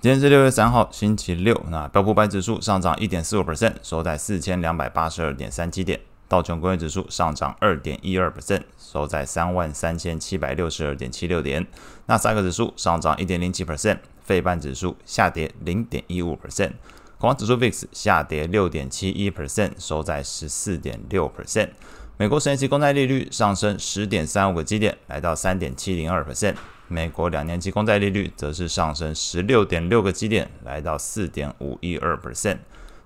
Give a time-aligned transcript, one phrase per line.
[0.00, 1.60] 今天是六月三号，星期六。
[1.70, 5.98] 那标普百指数上涨一点四五 percent，收在四千两百八十二点三七点。
[6.28, 11.66] 道琼工业指数上涨二点一二 percent，收在三万三千七百六十二点七六点。
[12.06, 16.74] 纳斯达克指数上涨一点零七 percent，费半指数下跌零点一五 percent，
[17.18, 21.70] 恐慌指数 VIX 下跌六点七一 percent，收在十四点六 percent。
[22.16, 26.54] 美国十年期公债利率上升十点三五个基点，来到三点七零二 percent。
[26.88, 32.58] 美国两年期公债利率则是上升十六点六个基点，来到四点五一二 percent。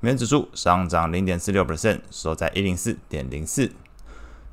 [0.00, 3.70] 美元指数上涨零点四六 percent，收在一零四点零四。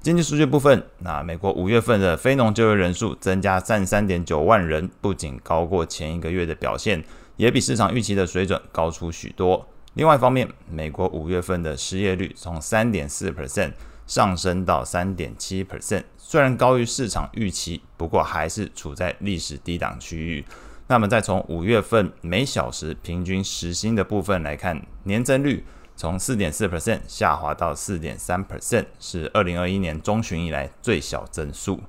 [0.01, 7.03] 经济数据部分，那美国五月份的非农就业人数增加三十三点九万人，不仅高过前一个月的表现，
[7.37, 9.67] 也比市场预期的水准高出许多。
[9.95, 13.71] 另外一方面，美国五月份的失业率从三点四 percent
[14.07, 16.03] 上升到三点七 percent。
[16.17, 20.43] 虽然高于市场预期，不过还是处在历史低档区域。
[20.87, 31.79] 那么，再从五月份每小时平均时薪的部分来看，年增率从四点四 percent 下滑到四点三 percent，是二零二一年中旬以来最小增速。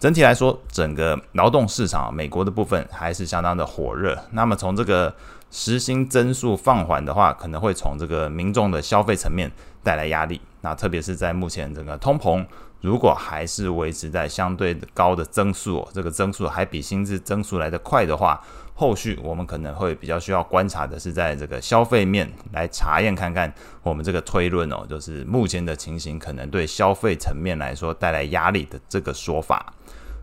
[0.00, 4.18] 整体来说，整个劳动市场，美国的部分还是相当的火热。
[4.32, 5.14] 那么，从这个
[5.50, 9.52] 时薪增速放缓的话，可能会从这个民众的消费层面
[9.84, 10.40] 带来压力。
[10.60, 12.44] 那特别是在目前整个通膨。
[12.80, 23.52] 如果还是维持在相对高的增速，这个增速还比薪资增速来得快的话，后续我们可能会比较需要观察的是在这个消费面来查验看看
[23.82, 29.74] 我们这个推论哦，就是目前的情形可能对消费层面来说带来压力的这个说法。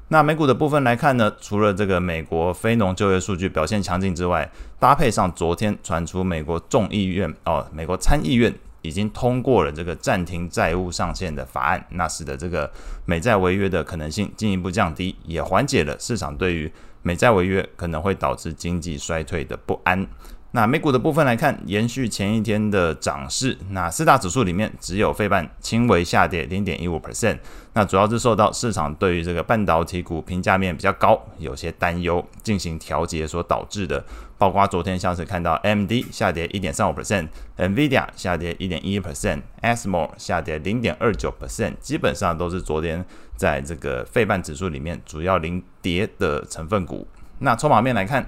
[0.07, 8.51] 那美股的部分来看呢，除了这个美国非农就业数据表现强劲之外，搭配上昨天传出美国众议院哦，美国参议院。
[8.87, 12.71] 已经通过了这个暂停债务上限的法案，那使得这个
[13.03, 16.71] 美债违约的可能性进一步降低，也缓解了市场对于
[17.01, 20.07] 美债违约可能会导致经济衰退的不安。
[20.51, 23.57] 那美股的部分来看，延续前一天的涨势。
[23.71, 27.37] 那四大指数里面，只有费半轻微下跌零点一五 percent。
[27.73, 34.03] 那主要是受到市场对于这个半导体股评价面比较高，有些担忧进行调节所导致的。
[34.37, 43.03] 包括昨天像是看到 AMD 下跌一点三五 percent，NVIDIA 下跌一点一 percent，ASML 下跌零点二九 percent，基本上都是昨天
[43.35, 47.05] 在这个费半指数里面主要领跌的成分股。
[47.39, 48.25] 那筹码面来看。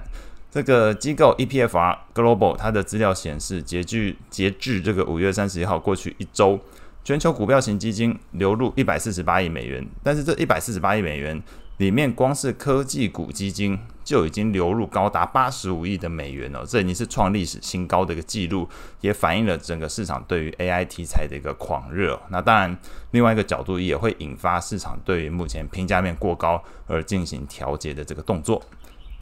[0.50, 6.58] 这个机构 EPFR Global 它的资料显示，截至截至这个五月三十一号过去一周，
[7.04, 9.86] 全球股票型基金流入一百四十八亿美元。
[10.02, 11.40] 但是这一百四十八亿美元
[11.76, 18.68] 里面，光是科技股基金就已经流入高达八十五亿的美元了，这已经是创历史新高的一个记录，
[19.00, 22.20] 也反映了整个市场对于 AI 题材的一个狂热。
[22.28, 22.76] 那当然，
[23.12, 28.60] 另外一个角度也会引发市场对于目前评价面过高而进行调节的这个动作。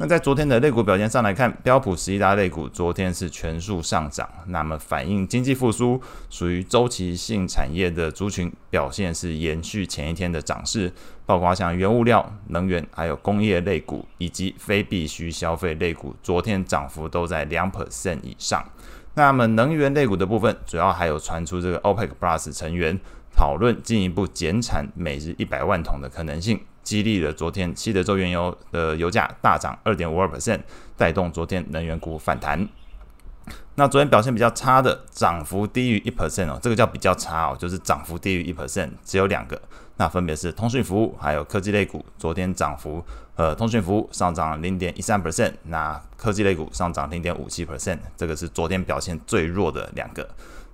[0.01, 6.01] 那在昨天的类股表现上来看，标普十一大类股昨天是全数上涨，那么反映经济复苏，
[6.31, 10.93] 属于周期性产业的族群表现是延续前一天的涨势，
[11.27, 18.65] 包括像原物料、能源，还有工业类股以及非必需消费类股，昨天涨幅都在两 percent 以上。
[19.15, 22.97] 那么能源类股的部分，主要还有传出这个 OPEC Plus 成员
[23.35, 26.61] 讨论进一步减产每日一百万桶的可能性。
[26.89, 30.59] 激励了昨天西德州原油的油价大涨二点五二 percent，
[30.97, 32.67] 带动昨天能源股反弹。
[33.75, 39.61] 那昨天表现比较差的，涨幅低于一 percent 哦，这个叫比较差哦，就是涨幅低于一 percent，只有两个，
[39.99, 42.03] 那分别是通讯服务还有科技类股。
[42.17, 43.05] 昨天涨幅，
[43.37, 50.27] 呃，通讯服务上涨零点一三 percent，那科技类股上涨零点五七 percent，这个是昨天表现最弱的两个。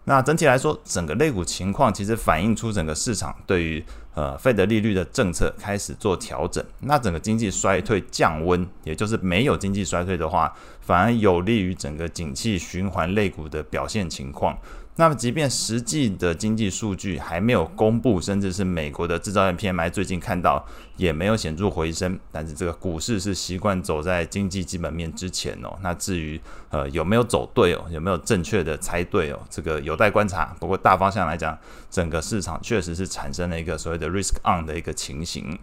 [0.07, 3.83] 那整体来说，整个类股情况其实反映出整个市场对于
[4.15, 6.65] 呃费德利率的政策开始做调整。
[6.81, 14.59] 那整个经济衰退降温，也就是没有经济衰退的话，反而有利于整个景气循环类股的表现情况。
[14.97, 20.65] 那么，即便实际的经济数据还没有公布，甚至是美国的制造业 PMI 最近看到
[20.97, 25.77] 也没有显著回升，但是这个股市是习惯走在经济基本面之前哦。
[25.83, 30.55] 那至于呃有没有走对哦，有没有正确的猜对哦，这个有待观察。
[30.61, 31.59] 不过大方向来讲，
[31.91, 35.59] 整个市场确实是产生了一个所谓的 risk on 的一个情形。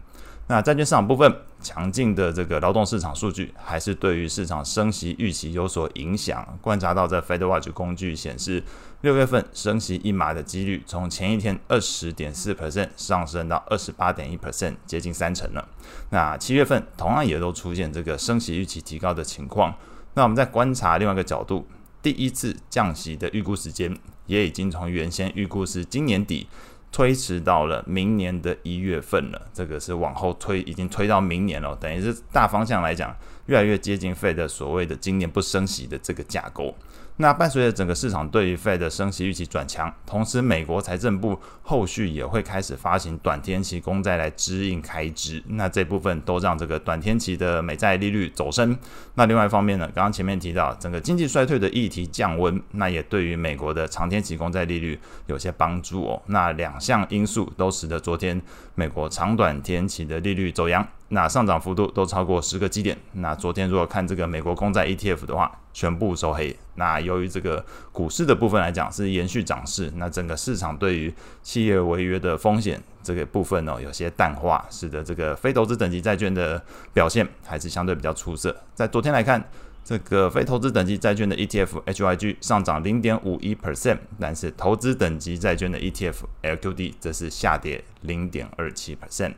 [0.47, 6.45] 那债券市场部分，强劲的这个劳动市场数据，还是对于市场升息预期有所影响。
[6.59, 8.61] 观察到，在 FedWatch 工具显示，
[8.99, 15.65] 六月份升息一码的几率，从前一天二十点四 percent 上升到二十八点一 percent，接近三成了。
[16.09, 19.73] 那七月份同样也都出现这个升息预期提高的情况。
[20.15, 21.65] 那我们再观察另外一个角度，
[22.01, 23.95] 第一次降息的预估时间，
[24.25, 26.47] 也已经从原先预估是今年底。
[26.91, 31.75] 推迟到了明年的一月份了，这个是往后推，已经推到明年了。
[31.77, 33.15] 等于是大方向来讲，
[33.45, 36.75] 越来越接近费的所谓的今年不升息的这个架构。
[37.21, 48.75] 那伴随着整个市场对于费的升息预期转强，同时美国财政部后续也会开始发行短天期公债来支应开支，那这部分都让这个短天期的美债利率走升。
[49.13, 56.19] 那另外一方面呢，刚刚前面提到整个经济衰退的议题降温，那也对于美国的长天期公债利率有些帮助哦。
[56.25, 58.41] 那两项因素都使得昨天
[58.73, 60.85] 美国长短天期的利率走扬。
[61.13, 62.97] 那上涨幅度都超过十个基点。
[63.13, 66.57] 那昨天如果看这个美国公债 ETF 的话，全部收黑。
[66.75, 71.13] 那由于这个股市的部分来讲是延续涨势，那整个市场对于
[71.43, 76.63] 企业违约的风险这个部分呢、有些淡化，使得这个非投资等级债券的
[76.93, 78.55] 表现还是相对比较出色。
[78.73, 79.43] 在昨天来看，
[79.83, 89.33] 这个非投资等级债券的 ETF HYG 上涨零点五一 percent，但是投资等级债券的 ETF LQD 则是下跌零点二七 percent。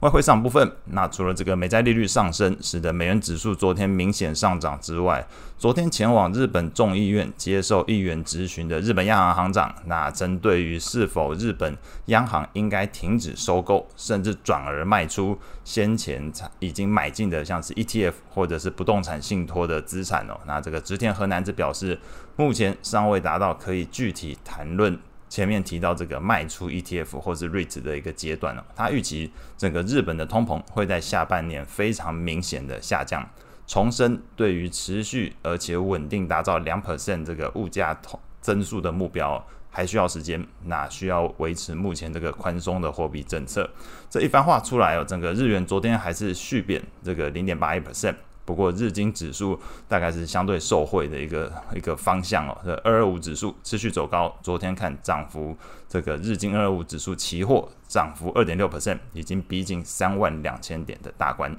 [0.00, 5.26] 外汇上部分，那除了这个美债利率上升，使得美元指数昨天明显上涨之外，
[5.58, 11.76] 昨天前往日本众议院接受议员质询的日本央行行长，那针对于是否日本
[12.06, 22.00] 央行应该停止收购，甚至转而卖出先前已经买进的像是 ETF 或者是不动产信托的资产哦，那这个植田和男子表示，
[22.36, 24.98] 目前尚未达到可以具体谈论。
[25.30, 33.26] 前面提到这个卖出 ETF 或是 REIT 的一个阶段了，他预期整个日本的通膨会在下半年非常明显的下降，
[33.64, 37.96] 重申对于持续而且稳定达到两 percent 这个物价
[38.40, 43.70] 增速的目标还需要时间，那需要维持目前这个宽松的货币政策。
[44.10, 48.16] 这一番话出来哦，整个日元昨天还是续贬这个零点八一 percent。
[48.44, 55.56] 不过日经指数大概是相对受惠的一个一个方向哦，这二二五指数持续走高，昨天看涨幅，
[55.88, 61.54] 这个日经二二五指数期货涨幅二点六 percent，已经逼近三万两千点的大关。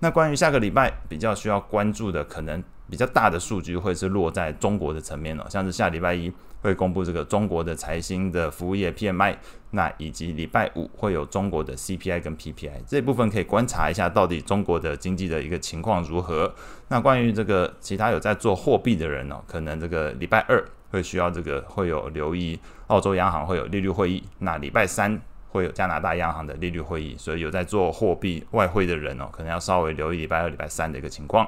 [0.00, 6.32] 那关于下个礼拜比较需要关注的，可能比较大的数据会是落在中国的层面哦，像是下礼拜一。
[6.60, 9.36] 会公布这个中国的财新的服务业 PMI，
[9.70, 16.52] 那以及礼拜五会有中国的 CPI 跟 PPI 这部分可以观察一下，到底中国的经济的一个情况如何。
[16.88, 22.58] 那关于这个其他有在做货币的人呢、哦，可能这个礼拜二会需要这个会有留意
[22.88, 25.20] 澳洲央行会有利率会议，那礼拜三
[25.50, 31.46] 会有加拿大央行的利率会议，所以有在做货币外汇的人哦，可能要稍微留意礼拜二、礼拜三的一个情况。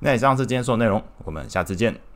[0.00, 2.09] 那以上是今天所有内容，我们下次见。